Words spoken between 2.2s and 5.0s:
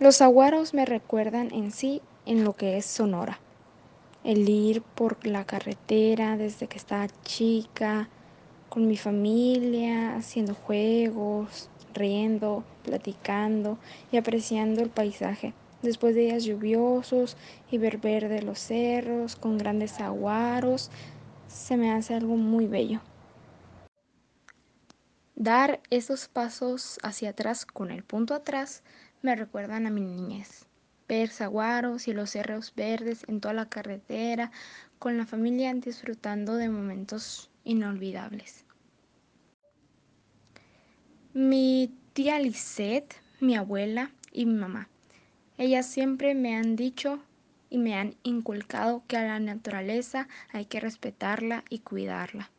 en lo que es Sonora. El ir